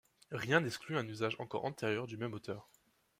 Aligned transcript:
Rien 0.31 0.61
n'exclut 0.61 0.97
un 0.97 1.07
usage 1.07 1.35
encore 1.37 1.63
antérieur 1.65 2.07
du 2.07 2.17
même 2.17 2.33
auteur. 2.33 2.67